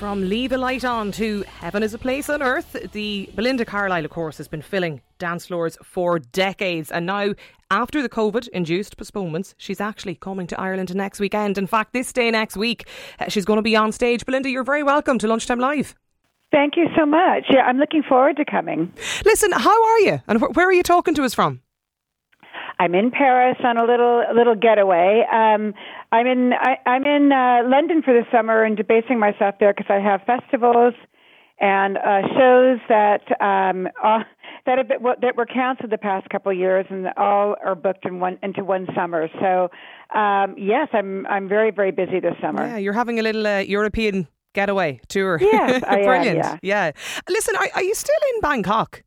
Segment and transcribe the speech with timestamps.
[0.00, 4.06] From Leave a Light On to Heaven is a Place on Earth, the Belinda Carlisle,
[4.06, 6.90] of course, has been filling dance floors for decades.
[6.90, 7.34] And now,
[7.70, 11.58] after the COVID induced postponements, she's actually coming to Ireland next weekend.
[11.58, 14.24] In fact, this day next week, uh, she's going to be on stage.
[14.24, 15.94] Belinda, you're very welcome to Lunchtime Live.
[16.50, 17.44] Thank you so much.
[17.50, 18.94] Yeah, I'm looking forward to coming.
[19.26, 20.22] Listen, how are you?
[20.26, 21.60] And wh- where are you talking to us from?
[22.78, 25.26] I'm in Paris on a little little getaway.
[25.30, 25.74] Um,
[26.12, 29.90] I'm in I, I'm in uh, London for the summer and debasing myself there because
[29.90, 30.94] I have festivals
[31.60, 34.20] and uh, shows that um, uh,
[34.66, 38.06] that have been, that were canceled the past couple of years and all are booked
[38.06, 39.28] in one into one summer.
[39.40, 39.70] So
[40.18, 42.66] um, yes, I'm I'm very very busy this summer.
[42.66, 45.38] Yeah, you're having a little uh, European getaway tour.
[45.40, 46.38] Yes, I am, brilliant.
[46.38, 46.58] yeah.
[46.62, 46.90] yeah.
[47.28, 49.04] Listen, are, are you still in Bangkok?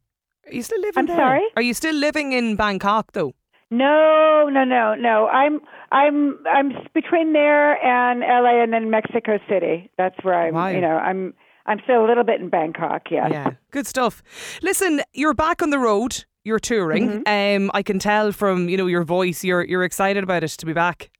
[0.47, 1.17] Are you still living I'm there?
[1.17, 1.43] sorry?
[1.55, 3.33] Are you still living in Bangkok though?
[3.71, 5.27] No, no, no, no.
[5.27, 5.59] I'm
[5.93, 9.91] I'm I'm between there and LA and then Mexico City.
[9.97, 10.55] That's where I'm.
[10.55, 10.69] Wow.
[10.69, 11.33] You know, I'm
[11.67, 13.03] I'm still a little bit in Bangkok.
[13.11, 13.29] Yes.
[13.31, 14.23] Yeah, good stuff.
[14.61, 16.25] Listen, you're back on the road.
[16.43, 17.23] You're touring.
[17.23, 17.65] Mm-hmm.
[17.65, 19.43] Um, I can tell from you know your voice.
[19.43, 21.11] You're you're excited about it to be back.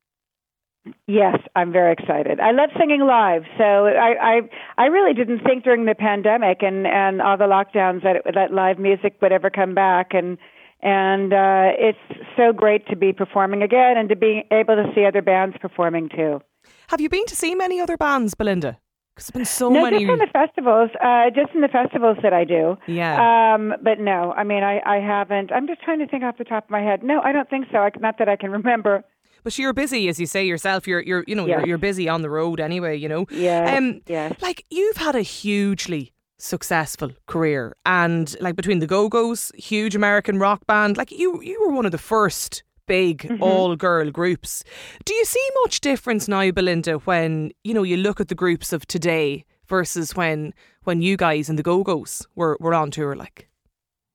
[1.08, 2.42] Yes, I'm very excited.
[2.42, 4.42] I love singing live, so I I
[4.78, 8.80] I really didn't think during the pandemic and and all the lockdowns that that live
[8.80, 10.38] music would ever come back and
[10.84, 11.98] and uh it's
[12.38, 16.10] so great to be performing again and to be able to see other bands performing
[16.10, 16.42] too.
[16.90, 18.78] Have you been to see many other bands, Belinda?
[19.16, 20.06] Because there's been so many no, many.
[20.06, 22.78] just in the festivals, uh just in the festivals that I do.
[22.88, 23.54] yeah.
[23.56, 25.52] Um, but no, I mean, I, I haven't.
[25.52, 27.04] I'm just trying to think off the top of my head.
[27.04, 27.78] No, I don't think so.
[27.80, 29.04] I, not that I can remember.
[29.44, 30.88] but you're busy, as you say yourself.
[30.88, 31.60] You're you're you know Yes.
[31.60, 32.96] you're, you're busy on the road anyway.
[32.98, 33.26] You know.
[33.30, 33.76] Yeah.
[33.78, 34.34] Um, yes.
[34.42, 36.13] like you've had a hugely
[36.44, 41.74] successful career and like between the go-go's huge american rock band like you you were
[41.74, 43.42] one of the first big Mm-hmm.
[43.42, 44.64] all girl groups
[45.06, 48.74] do you see much difference now belinda when you know you look at the groups
[48.74, 50.54] of today versus when
[50.84, 53.48] when you guys and the go-go's were, were on tour like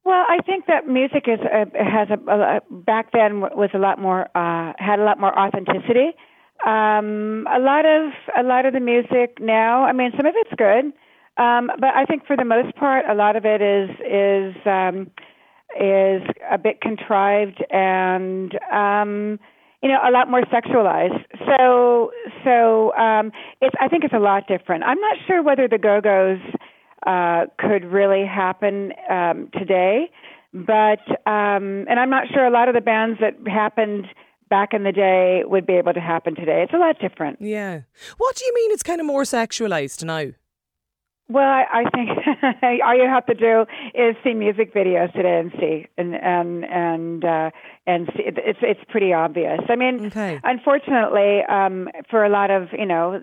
[0.04, 1.64] Well, I think that music is uh,
[1.97, 2.60] has a, a
[2.92, 6.08] back then was a lot more uh, had a lot more authenticity.
[6.66, 8.03] Um, a lot of
[8.42, 9.84] a lot of the music now.
[9.84, 10.84] I mean, some of it's good,
[11.38, 15.10] um, but I think for the most part, a lot of it is is um,
[15.78, 19.38] is a bit contrived and um,
[19.82, 21.25] you know a lot more sexualized.
[21.47, 22.10] So
[22.44, 24.84] so um, it's I think it's a lot different.
[24.84, 26.41] I'm not sure whether the Go Go's
[27.06, 30.10] uh, could really happen um, today,
[30.53, 34.06] but um, and I'm not sure a lot of the bands that happened
[34.50, 36.62] back in the day would be able to happen today.
[36.62, 37.37] It's a lot different.
[37.41, 37.82] yeah
[38.16, 40.32] what do you mean it's kind of more sexualized now
[41.31, 42.09] Well, I, I think
[42.83, 47.22] all you have to do is see music videos today and see, and and and
[47.25, 47.50] uh,
[47.87, 48.22] and see.
[48.27, 49.61] It's it's pretty obvious.
[49.69, 50.41] I mean, Okay.
[50.43, 53.21] unfortunately, um, for a lot of you know,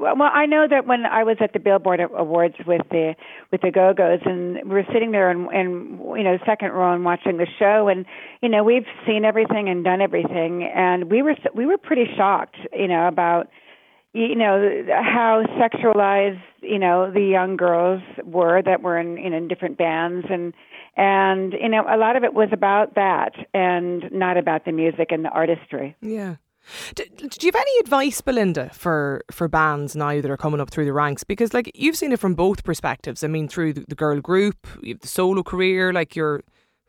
[0.00, 3.14] well, I know that when I was at the Billboard Awards with the
[3.50, 6.94] with the Go Go's, and we were sitting there and and you know second row
[6.94, 8.06] and watching the show, and
[8.40, 12.56] you know we've seen everything and done everything, and we were we were pretty shocked,
[12.72, 13.48] you know, about
[14.14, 19.36] you know how sexualized you know the young girls were that were in you know
[19.36, 20.52] in different bands and
[20.96, 25.08] and you know a lot of it was about that and not about the music
[25.10, 26.36] and the artistry Yeah.
[26.94, 30.70] Do, do you have any advice, Belinda, for, for bands now that are coming up
[30.70, 31.24] through the ranks?
[31.24, 33.24] Because like you've seen it from both perspectives.
[33.24, 36.42] I mean, through the, the girl group, you have the solo career, like you're,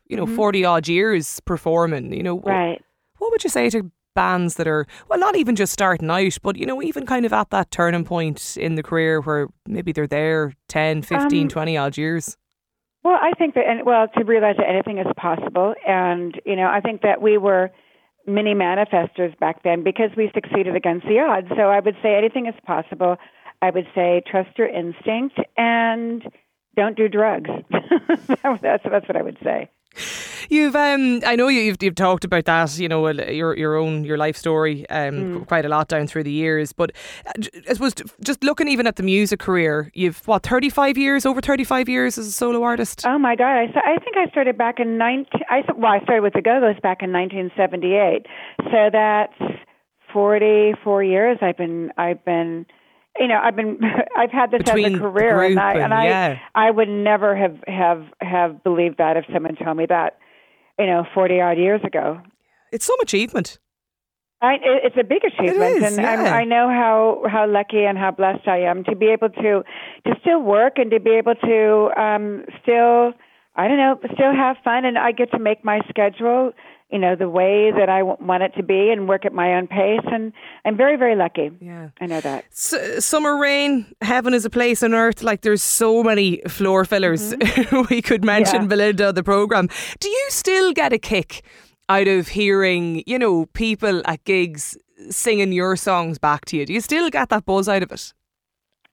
[0.06, 0.36] you know, mm-hmm.
[0.36, 2.14] forty odd years performing.
[2.14, 2.84] You know, right
[3.18, 6.58] What would you say to bands that are well, not even just starting out, but
[6.58, 10.08] you know, even kind of at that turning point in the career where maybe they're
[10.08, 12.38] there 10, 15, Um, 20 odd years.
[13.04, 15.74] well i think that and well to realize that anything is possible.
[15.88, 17.72] And you know i think that we were
[18.26, 21.48] mini manifestors back then because we succeeded against the odds.
[21.58, 23.18] So i would say anything is possible.
[23.62, 26.22] I would say trust your instinct and
[26.76, 27.50] don't do drugs.
[28.28, 29.70] That's that's what i would say
[30.50, 34.18] You've, um, I know you've you've talked about that, you know, your your own your
[34.18, 35.48] life story, um, Mm.
[35.48, 36.74] quite a lot down through the years.
[36.74, 36.92] But
[37.26, 37.32] uh,
[37.70, 37.94] I suppose
[38.24, 41.88] just looking even at the music career, you've what thirty five years, over thirty five
[41.88, 43.06] years as a solo artist.
[43.06, 43.46] Oh my God!
[43.56, 45.42] I, I think I started back in nineteen.
[45.50, 48.26] I well, I started with the Go Go's back in 1978.
[48.72, 49.34] So that's
[50.12, 51.38] 44 years.
[51.42, 51.92] I've been.
[51.98, 52.66] I've been.
[53.20, 53.80] You know, I've been.
[54.18, 56.06] I've had this Between as a career, and I and- and I.
[56.06, 56.40] yeah.
[56.56, 60.18] I would never have have have believed that if someone told me that.
[60.80, 62.20] You know, 40 odd years ago.
[62.72, 63.60] It's some achievement.
[64.42, 66.34] I, it's a big achievement, is, and yeah.
[66.36, 69.64] I know how how lucky and how blessed I am to be able to
[70.06, 73.14] to still work and to be able to um, still
[73.56, 76.52] I don't know, still have fun, and I get to make my schedule,
[76.94, 79.56] you know, the way that I w- want it to be, and work at my
[79.56, 80.06] own pace.
[80.12, 80.32] And
[80.64, 81.50] I'm very, very lucky.
[81.60, 82.46] Yeah, I know that.
[82.52, 85.24] S- summer rain, heaven is a place on earth.
[85.24, 87.34] Like there's so many floor fillers.
[87.34, 87.82] Mm-hmm.
[87.90, 88.68] we could mention yeah.
[88.68, 89.68] Belinda the program.
[90.00, 91.44] Do you still get a kick
[91.90, 94.78] out of hearing, you know, people at gigs
[95.10, 96.66] singing your songs back to you?
[96.66, 98.14] Do you still get that buzz out of it?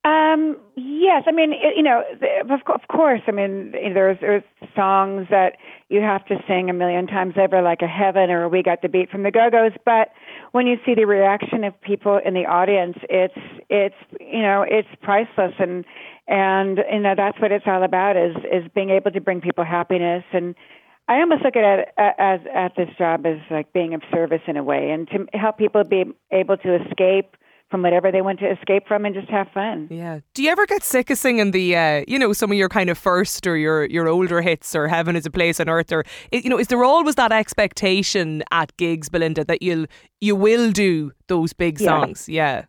[0.02, 2.02] Um, yes, I mean, you know,
[2.50, 3.20] of course.
[3.26, 4.42] I mean, there's there's
[4.74, 5.58] songs that
[5.90, 8.88] you have to sing a million times over, like a Heaven or We Got the
[8.88, 9.72] Beat from the Go Go's.
[9.84, 10.08] But
[10.52, 13.36] when you see the reaction of people in the audience, it's
[13.68, 15.84] it's you know it's priceless, and
[16.26, 19.64] and you know that's what it's all about is is being able to bring people
[19.64, 20.54] happiness and.
[21.08, 24.56] I almost look at it as at this job as like being of service in
[24.56, 27.34] a way, and to help people be able to escape
[27.70, 29.86] from whatever they want to escape from and just have fun.
[29.90, 30.20] Yeah.
[30.34, 32.90] Do you ever get sick of singing the, uh, you know, some of your kind
[32.90, 36.04] of first or your your older hits or Heaven is a Place on Earth or,
[36.32, 39.86] you know, is there always that expectation at gigs, Belinda, that you'll
[40.20, 42.28] you will do those big songs?
[42.28, 42.56] Yeah.
[42.56, 42.64] yeah.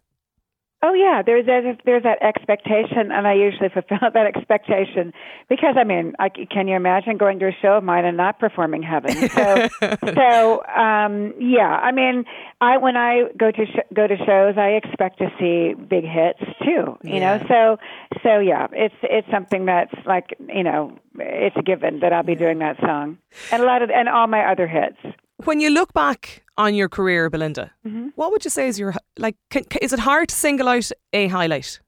[0.84, 5.14] Oh yeah, there's there's, there's that expectation, and I usually fulfill that expectation
[5.48, 8.40] because I mean, I, can you imagine going to a show of mine and not
[8.40, 9.30] performing Heaven?
[9.30, 9.70] So,
[10.16, 12.26] so um, yeah, I mean,
[12.62, 16.40] I when I go to sh- go to shows, I expect to see big hits
[16.64, 16.98] too.
[17.04, 17.38] You yeah.
[17.38, 17.78] know, so
[18.24, 22.36] so yeah, it's it's something that's like you know, it's a given that I'll be
[22.36, 23.20] doing that song
[23.52, 24.98] and a lot of and all my other hits.
[25.46, 28.10] When you look back on your career, Belinda, mm-hmm.
[28.16, 29.36] what would you say is your like?
[29.50, 31.80] Can, is it hard to single out a highlight?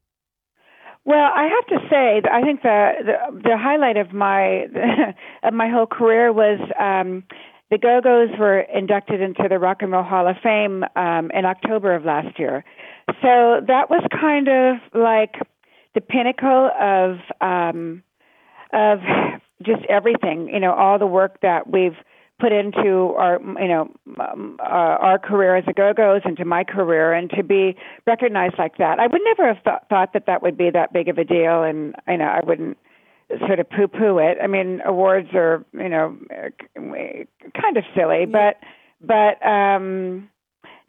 [1.06, 4.68] Well, I have to say, I think the the, the highlight of my
[5.44, 7.24] of my whole career was um,
[7.70, 11.46] the Go Go's were inducted into the Rock and Roll Hall of Fame um, in
[11.46, 12.64] October of last year.
[13.22, 15.36] So that was kind of like
[15.94, 18.04] the pinnacle of um,
[18.72, 19.00] of
[19.62, 20.50] just everything.
[20.54, 21.98] You know, all the work that we've
[22.44, 27.14] put into our you know um, uh, our career as a go-go's into my career
[27.14, 27.74] and to be
[28.06, 31.08] recognized like that i would never have th- thought that that would be that big
[31.08, 32.78] of a deal and you know i wouldn't
[33.48, 36.18] sort of poo-poo it i mean awards are you know
[36.76, 38.58] kind of silly but
[39.00, 40.30] but um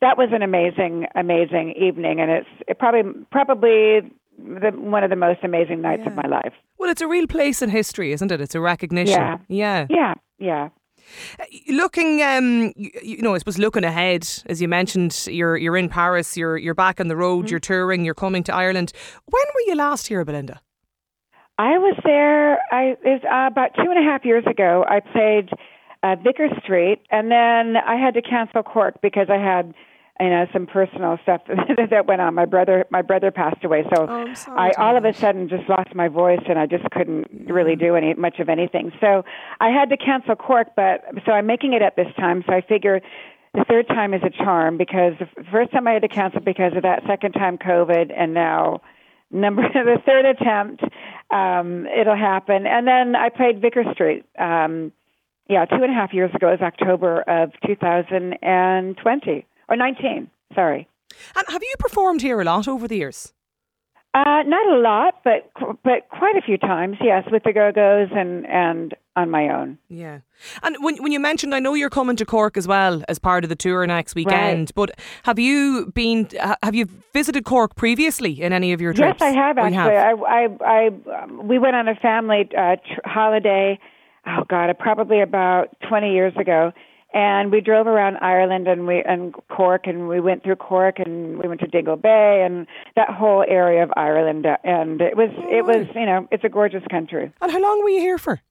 [0.01, 4.01] that was an amazing amazing evening and it's it probably probably
[4.37, 6.11] the, one of the most amazing nights yeah.
[6.11, 6.53] of my life.
[6.77, 8.41] Well, it's a real place in history, isn't it?
[8.41, 9.15] It's a recognition.
[9.15, 9.39] Yeah.
[9.47, 9.87] Yeah.
[9.89, 10.15] Yeah.
[10.41, 10.69] Yeah.
[11.69, 15.89] Looking, um, you, you, know, I suppose looking ahead, as you mentioned, you're you're in
[15.89, 17.51] Paris, you're you're back on the road, mm-hmm.
[17.51, 18.93] you're touring, you're coming to Ireland.
[19.27, 20.61] When were you last here, Belinda?
[21.57, 22.59] I was there.
[22.73, 24.85] I was uh, about two and a half years ago.
[24.89, 25.51] I played
[26.03, 29.73] uh, Vicar Street, and then I had to cancel Cork because I had
[30.21, 31.43] you know some personal stuff
[31.91, 32.35] that went on.
[32.35, 35.95] My brother my brother passed away, so oh, I all of a sudden just lost
[35.95, 38.93] my voice and I just couldn't really do any much of anything.
[39.01, 39.25] So
[39.61, 42.45] I had to cancel Cork, but so I'm making it at this time.
[42.47, 43.01] So I figure
[43.55, 46.77] the third time is a charm because the first time I had to cancel because
[46.77, 48.83] of that, second time COVID, and now
[49.33, 50.85] number the third attempt
[51.33, 52.69] um it'll happen.
[52.69, 54.93] And then i played vicar street um
[55.49, 56.51] yeah two and a half years ago.
[56.51, 60.89] It was october of 2020 or 19, sorry.
[61.37, 63.33] And have you performed here a lot over the years?
[64.15, 65.51] Uh, not a lot, but
[65.83, 69.77] but quite a few times, yes, with the Go Go's and and on my own.
[69.89, 70.21] Yeah,
[70.63, 73.43] and when when you mentioned, I know you're coming to Cork as well as part
[73.43, 74.61] of the tour next weekend.
[74.69, 74.75] Right.
[74.77, 76.29] But have you been?
[76.63, 79.19] Have you visited Cork previously in any of your trips?
[79.21, 79.97] Yes, I have actually.
[79.97, 80.23] Have?
[80.23, 83.81] I, I, I um, we went on a family uh, tr- holiday.
[84.29, 86.73] Oh God, probably about twenty years ago
[87.15, 91.39] and we drove around Ireland and we and Cork and we went through Cork and
[91.39, 92.67] we went to Dingle Bay and
[92.97, 96.49] that whole area of Ireland and it was oh, it was you know it's a
[96.49, 97.33] gorgeous country.
[97.41, 98.43] And how long were you here for?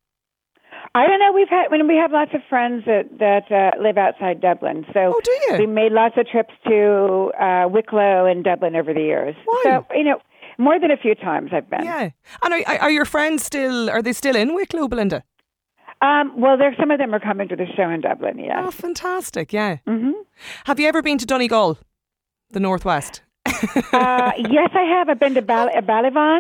[0.96, 1.32] I don't know.
[1.34, 5.14] We've had when we have lots of friends that that uh, live outside Dublin, so
[5.16, 5.58] oh, do you?
[5.60, 9.36] we made lots of trips to uh, Wicklow and Dublin over the years.
[9.46, 9.62] Why?
[9.64, 10.22] So you know,
[10.58, 11.84] more than a few times I've been.
[11.84, 12.10] Yeah,
[12.44, 13.90] and are, are your friends still?
[13.90, 15.24] Are they still in Wicklow, Belinda?
[16.04, 18.38] Um, well, there's some of them are coming to the show in Dublin.
[18.38, 18.66] Yeah.
[18.66, 19.54] Oh, fantastic!
[19.54, 19.78] Yeah.
[19.88, 20.12] Mm-hmm.
[20.66, 21.78] Have you ever been to Donegal,
[22.52, 23.22] the northwest?
[23.46, 25.10] uh, yes, I have.
[25.10, 26.40] I've been to Bal- uh,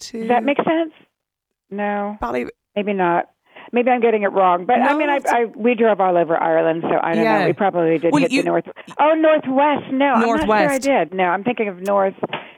[0.00, 0.18] To...
[0.18, 0.92] Does that make sense?
[1.70, 2.16] No.
[2.20, 2.46] Bally.
[2.74, 3.30] Maybe not.
[3.72, 6.82] Maybe I'm getting it wrong, but I mean, I, I we drove all over Ireland,
[6.82, 7.40] so I don't Yeah.
[7.40, 7.46] know.
[7.46, 8.64] We probably did Well, hit you- the north.
[8.98, 9.92] Oh, northwest.
[9.92, 11.14] No, I'm not sure I did.
[11.14, 12.14] No, I'm thinking of north.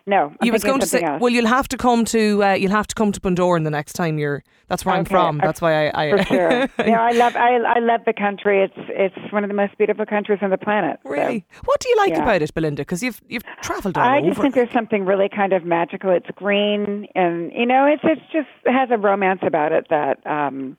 [0.06, 1.20] No, I'm you was going to say, else.
[1.20, 3.92] well, you'll have to come to uh, you'll have to come to Bundoran the next
[3.92, 4.42] time you're.
[4.68, 5.38] That's where I'm from.
[5.38, 6.04] That's why I.
[6.06, 6.50] I for sure.
[6.86, 8.62] yeah, I love I I love the country.
[8.62, 10.98] It's it's one of the most beautiful countries on the planet.
[11.02, 11.10] so.
[11.10, 12.22] really, what do you like yeah.
[12.22, 12.82] about it, Belinda?
[12.82, 14.28] Because you've you've travelled all I over.
[14.28, 16.10] just think there's something really kind of magical.
[16.10, 20.24] It's green, and you know, it's it's just it has a romance about it that
[20.26, 20.76] um,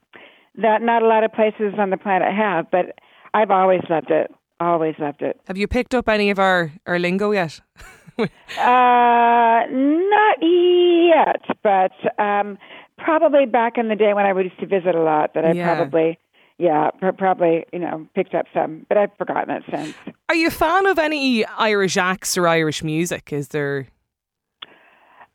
[0.56, 2.70] that not a lot of places on the planet have.
[2.72, 2.98] But
[3.34, 4.32] I've always loved it.
[4.60, 5.40] Always loved it.
[5.48, 7.60] have you picked up any of our our lingo yet?
[8.20, 11.92] Uh, not yet, but
[12.22, 12.58] um,
[12.98, 15.74] probably back in the day when I used to visit a lot, that I Yeah.
[15.76, 16.20] probably,
[16.60, 19.96] yeah, pr- probably you know picked up some, but I've forgotten it since.
[20.30, 23.34] Are you a fan of any Irish acts or Irish music?
[23.34, 23.88] Is there?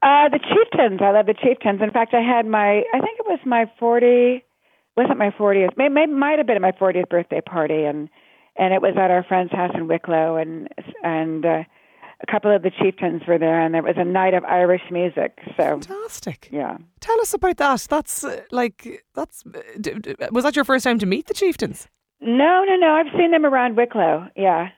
[0.02, 1.00] Uh, the Chieftains.
[1.02, 1.80] I love the Chieftains.
[1.82, 4.44] In fact, I had my, I think it was my 40,
[4.96, 8.08] wasn't my 40th, may, may, might have been at my 40th birthday party, and
[8.58, 10.68] and it was at our friend's house in Wicklow, and
[11.02, 11.62] and uh,
[12.22, 15.38] a couple of the Chieftains were there, and there was a night of Irish music.
[15.56, 16.48] So Fantastic.
[16.50, 16.78] yeah.
[17.00, 17.86] Tell us about that.
[17.90, 19.44] That's uh, like that's.
[19.46, 21.88] uh, d- d- Was that your first time to meet the chieftains?
[22.20, 22.92] No, no, no.
[22.94, 24.28] I've seen them around Wicklow.
[24.34, 24.68] Yeah,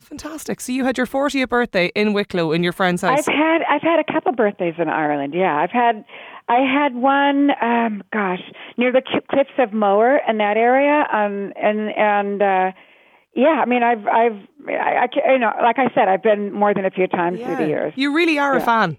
[0.00, 0.60] Fantastic.
[0.60, 3.18] So you had your 40th birthday in Wicklow in your friend's house.
[3.28, 5.34] I've had I've had a couple birthdays in Ireland.
[5.34, 6.04] Yeah, I've had
[6.48, 7.50] I had one.
[7.60, 8.40] Um, gosh,
[8.76, 11.04] near the cliffs of Moher in that area.
[11.12, 12.72] Um, and and uh,
[13.34, 14.38] yeah, I mean, I've I've
[14.68, 17.56] I, I you know, like I said, I've been more than a few times through
[17.56, 17.92] the years.
[17.96, 18.98] You really are a fan.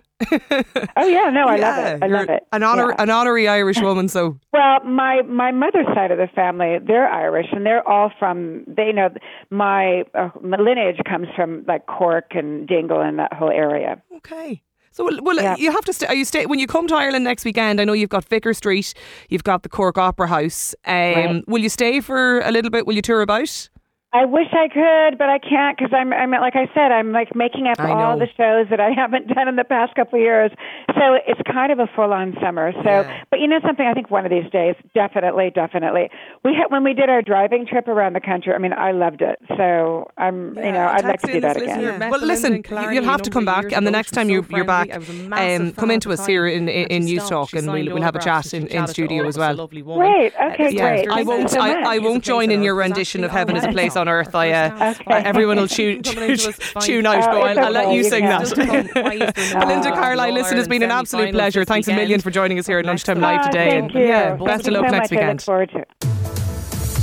[0.97, 2.03] Oh yeah, no, I love it.
[2.03, 2.43] I you're love it.
[2.51, 3.03] An honor, Yeah.
[3.03, 4.07] an honorary Irish woman.
[4.09, 8.63] So Well, my my mother's side of the family, they're Irish, and they're all from.
[8.67, 9.09] They know
[9.51, 14.01] my, uh, my lineage comes from like Cork and Dingle and that whole area.
[14.17, 14.63] okay.
[14.97, 15.55] So well, well Yeah.
[15.59, 16.07] you have to stay.
[16.07, 17.79] Are you stay when you come to Ireland next weekend?
[17.79, 18.95] I know you've got Vicar Street,
[19.29, 20.73] you've got the Cork Opera House.
[20.85, 21.43] Um, Right.
[21.47, 22.87] Will you stay for a little bit?
[22.87, 23.69] Will you tour about?
[24.13, 27.35] I wish I could, but I can't because I'm, I'm like I said, I'm like
[27.35, 30.49] making up all the shows that I haven't done in the past couple of years.
[30.95, 32.71] So it's kind of a full-on summer.
[32.83, 33.23] So, Yeah.
[33.29, 33.85] but you know something?
[33.85, 36.09] I think one of these days, definitely, definitely.
[36.45, 38.53] We had when we did our driving trip around the country.
[38.53, 39.37] I mean, I loved it.
[39.57, 41.99] So I'm, you know, I'd like to do that again.
[42.09, 44.89] Well, listen, you'll have to come back, and the next time you, you're back,
[45.33, 48.53] um, come into us here in, in, in Newstalk, and we'll, we'll have a chat
[48.53, 49.67] in, in studio as well.
[49.67, 50.33] Great.
[50.53, 51.09] Okay, Yeah, great.
[51.09, 51.55] I won't.
[51.57, 51.97] I.
[51.97, 54.93] I won't join in your rendition of "Heaven Is a Place on Earth." I, uh,
[55.01, 55.21] Okay.
[55.23, 56.37] everyone will tune, tune,
[56.81, 57.23] tune out.
[57.27, 58.53] Oh, But I'll, I'll let you you sing that.
[59.59, 61.63] Belinda Carlisle, listen, it's been an absolute pleasure.
[61.65, 63.69] Thanks a million for joining us here at Lunchtime Live today.
[63.71, 64.07] Thank and you.
[64.07, 65.11] yeah, best of luck next much.
[65.11, 65.41] I look weekend.
[65.41, 65.85] forward to.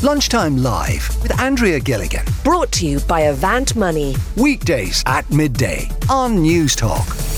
[0.04, 2.26] Lunchtime Live with Andrea Gilligan.
[2.44, 4.14] Brought to you by Avant Money.
[4.36, 7.33] Weekdays at midday on Newstalk.